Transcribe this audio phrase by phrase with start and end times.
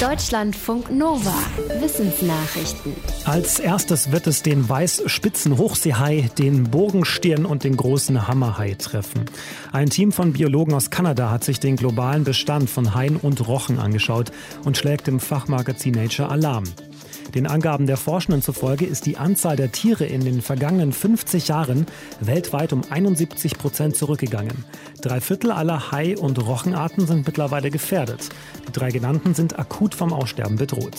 [0.00, 1.32] Deutschlandfunk Nova.
[1.80, 2.92] Wissensnachrichten.
[3.24, 9.24] Als erstes wird es den Weißspitzen-Hochseehai, den Bogenstirn und den großen Hammerhai treffen.
[9.72, 13.78] Ein Team von Biologen aus Kanada hat sich den globalen Bestand von Haien und Rochen
[13.78, 14.32] angeschaut
[14.66, 16.64] und schlägt im Fachmagazin Nature Alarm.
[17.34, 21.86] Den Angaben der Forschenden zufolge ist die Anzahl der Tiere in den vergangenen 50 Jahren
[22.20, 24.64] weltweit um 71 Prozent zurückgegangen.
[25.02, 28.28] Drei Viertel aller Hai- und Rochenarten sind mittlerweile gefährdet.
[28.66, 30.96] Die drei genannten sind akut vom Aussterben bedroht.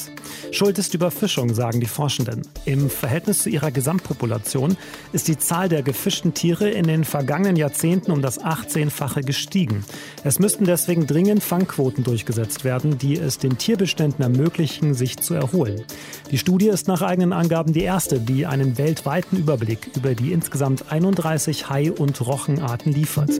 [0.51, 2.41] Schuld ist Überfischung, sagen die Forschenden.
[2.65, 4.77] Im Verhältnis zu ihrer Gesamtpopulation
[5.13, 9.83] ist die Zahl der gefischten Tiere in den vergangenen Jahrzehnten um das 18-fache gestiegen.
[10.23, 15.83] Es müssten deswegen dringend Fangquoten durchgesetzt werden, die es den Tierbeständen ermöglichen, sich zu erholen.
[16.31, 20.91] Die Studie ist nach eigenen Angaben die erste, die einen weltweiten Überblick über die insgesamt
[20.91, 23.31] 31 Hai- und Rochenarten liefert.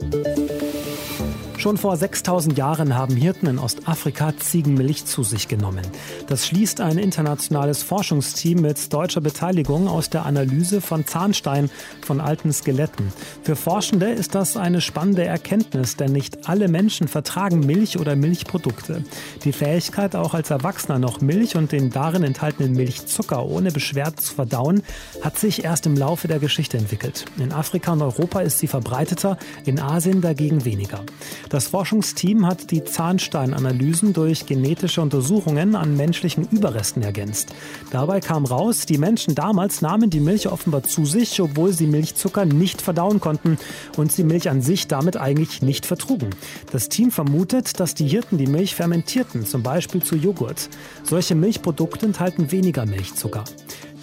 [1.58, 5.82] Schon vor 6000 Jahren haben Hirten in Ostafrika Ziegenmilch zu sich genommen.
[6.28, 11.68] Das schließt ein internationales Forschungsteam mit deutscher Beteiligung aus der Analyse von Zahnstein
[12.00, 13.12] von alten Skeletten.
[13.42, 19.02] Für Forschende ist das eine spannende Erkenntnis, denn nicht alle Menschen vertragen Milch oder Milchprodukte.
[19.42, 24.32] Die Fähigkeit, auch als Erwachsener noch Milch und den darin enthaltenen Milchzucker ohne Beschwerde zu
[24.32, 24.84] verdauen,
[25.22, 27.24] hat sich erst im Laufe der Geschichte entwickelt.
[27.36, 31.02] In Afrika und Europa ist sie verbreiteter, in Asien dagegen weniger.
[31.48, 37.54] Das Forschungsteam hat die Zahnsteinanalysen durch genetische Untersuchungen an menschlichen Überresten ergänzt.
[37.90, 42.44] Dabei kam raus, die Menschen damals nahmen die Milch offenbar zu sich, obwohl sie Milchzucker
[42.44, 43.56] nicht verdauen konnten
[43.96, 46.30] und sie Milch an sich damit eigentlich nicht vertrugen.
[46.70, 50.68] Das Team vermutet, dass die Hirten die Milch fermentierten, zum Beispiel zu Joghurt.
[51.02, 53.44] Solche Milchprodukte enthalten weniger Milchzucker.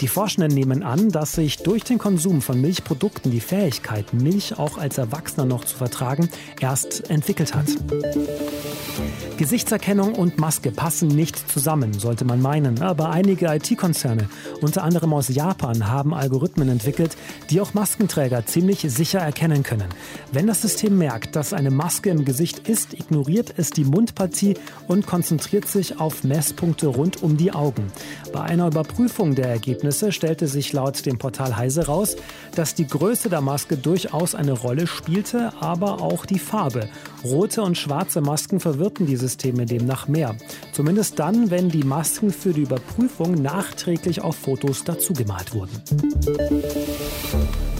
[0.01, 4.77] Die Forschenden nehmen an, dass sich durch den Konsum von Milchprodukten die Fähigkeit, Milch auch
[4.77, 6.29] als Erwachsener noch zu vertragen,
[6.59, 7.67] erst entwickelt hat.
[9.37, 12.81] Gesichtserkennung und Maske passen nicht zusammen, sollte man meinen.
[12.81, 14.29] Aber einige IT-Konzerne,
[14.61, 17.15] unter anderem aus Japan, haben Algorithmen entwickelt,
[17.49, 19.87] die auch Maskenträger ziemlich sicher erkennen können.
[20.31, 24.55] Wenn das System merkt, dass eine Maske im Gesicht ist, ignoriert es die Mundpartie
[24.87, 27.91] und konzentriert sich auf Messpunkte rund um die Augen.
[28.31, 32.15] Bei einer Überprüfung der Ergebnisse stellte sich laut dem Portal Heise raus,
[32.55, 36.87] dass die Größe der Maske durchaus eine Rolle spielte, aber auch die Farbe.
[37.23, 40.35] Rote und schwarze Masken verwirrten diese Systeme demnach mehr.
[40.71, 45.81] Zumindest dann, wenn die Masken für die Überprüfung nachträglich auf Fotos dazugemalt wurden.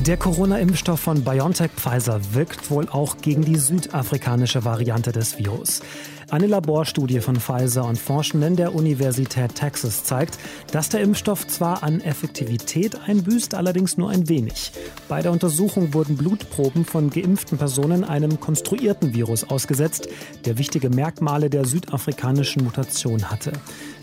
[0.05, 5.81] Der Corona-Impfstoff von BioNTech Pfizer wirkt wohl auch gegen die südafrikanische Variante des Virus.
[6.31, 10.39] Eine Laborstudie von Pfizer und Forschenden der Universität Texas zeigt,
[10.71, 14.71] dass der Impfstoff zwar an Effektivität einbüßt, allerdings nur ein wenig.
[15.07, 20.09] Bei der Untersuchung wurden Blutproben von geimpften Personen einem konstruierten Virus ausgesetzt,
[20.45, 23.53] der wichtige Merkmale der südafrikanischen Mutation hatte.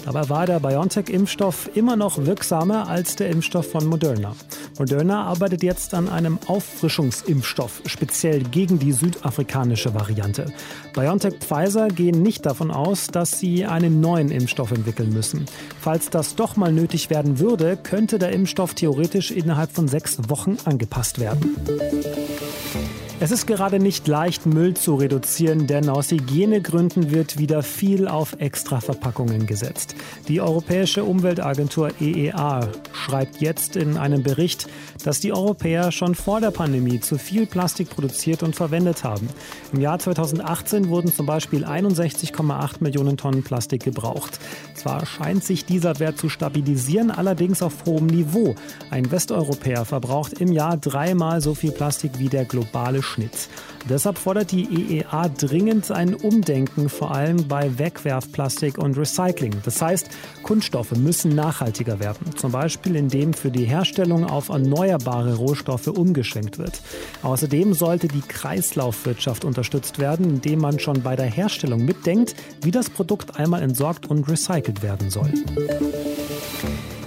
[0.05, 4.35] Dabei war der BioNTech-Impfstoff immer noch wirksamer als der Impfstoff von Moderna.
[4.79, 10.47] Moderna arbeitet jetzt an einem Auffrischungsimpfstoff, speziell gegen die südafrikanische Variante.
[10.95, 15.47] BioNTech Pfizer gehen nicht davon aus, dass sie einen neuen Impfstoff entwickeln müssen.
[15.81, 20.57] Falls das doch mal nötig werden würde, könnte der Impfstoff theoretisch innerhalb von sechs Wochen
[20.65, 21.57] angepasst werden.
[23.23, 28.35] Es ist gerade nicht leicht, Müll zu reduzieren, denn aus Hygienegründen wird wieder viel auf
[28.41, 29.95] Extraverpackungen gesetzt.
[30.27, 34.67] Die Europäische Umweltagentur EEA schreibt jetzt in einem Bericht,
[35.05, 39.29] dass die Europäer schon vor der Pandemie zu viel Plastik produziert und verwendet haben.
[39.73, 44.41] Im Jahr 2018 wurden zum Beispiel 61,8 Millionen Tonnen Plastik gebraucht.
[44.83, 48.57] Zwar scheint sich dieser Wert zu stabilisieren, allerdings auf hohem Niveau.
[48.91, 53.49] Ein Westeuropäer verbraucht im Jahr dreimal so viel Plastik wie der globale Schnitt.
[53.89, 59.55] Deshalb fordert die EEA dringend ein Umdenken, vor allem bei Wegwerfplastik und Recycling.
[59.65, 60.09] Das heißt,
[60.43, 66.81] Kunststoffe müssen nachhaltiger werden, zum Beispiel indem für die Herstellung auf erneuerbare Rohstoffe umgeschwenkt wird.
[67.23, 72.91] Außerdem sollte die Kreislaufwirtschaft unterstützt werden, indem man schon bei der Herstellung mitdenkt, wie das
[72.91, 75.33] Produkt einmal entsorgt und recycelt werden soll.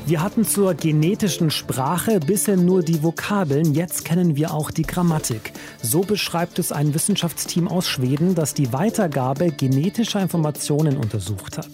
[0.07, 5.51] Wir hatten zur genetischen Sprache bisher nur die Vokabeln, jetzt kennen wir auch die Grammatik.
[5.81, 11.71] So beschreibt es ein Wissenschaftsteam aus Schweden, das die Weitergabe genetischer Informationen untersucht hat.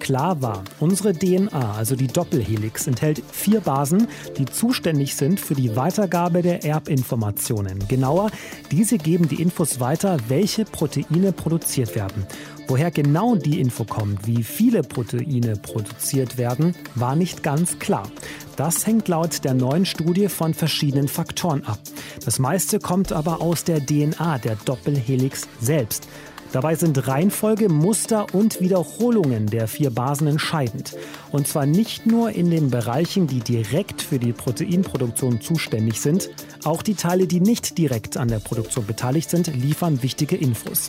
[0.00, 5.76] Klar war, unsere DNA, also die Doppelhelix, enthält vier Basen, die zuständig sind für die
[5.76, 7.86] Weitergabe der Erbinformationen.
[7.86, 8.32] Genauer,
[8.72, 12.26] diese geben die Infos weiter, welche Proteine produziert werden.
[12.70, 18.10] Woher genau die Info kommt, wie viele Proteine produziert werden, war nicht ganz klar.
[18.56, 21.78] Das hängt laut der neuen Studie von verschiedenen Faktoren ab.
[22.26, 26.08] Das meiste kommt aber aus der DNA der Doppelhelix selbst.
[26.52, 30.96] Dabei sind Reihenfolge, Muster und Wiederholungen der vier Basen entscheidend.
[31.30, 36.30] Und zwar nicht nur in den Bereichen, die direkt für die Proteinproduktion zuständig sind,
[36.64, 40.88] auch die Teile, die nicht direkt an der Produktion beteiligt sind, liefern wichtige Infos.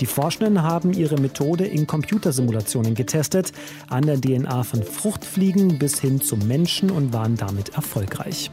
[0.00, 3.52] Die Forschenden haben ihre Methode in Computersimulationen getestet,
[3.88, 8.50] an der DNA von Fruchtfliegen bis hin zum Menschen und waren damit erfolgreich.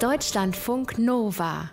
[0.00, 1.70] Deutschlandfunk Nova